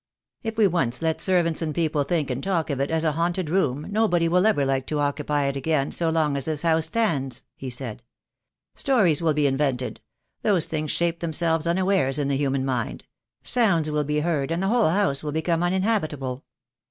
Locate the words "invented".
9.45-10.01